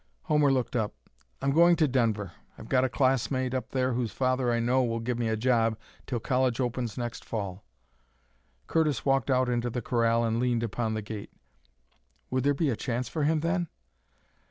[0.23, 0.95] Homer looked up.
[1.43, 2.31] "I'm going to Denver.
[2.57, 5.77] I've got a classmate up there whose father I know will give me a job
[6.07, 7.63] till college opens next Fall."
[8.65, 11.31] Curtis walked out into the corral and leaned upon the gate.
[12.31, 13.67] Would there be a chance for him, then?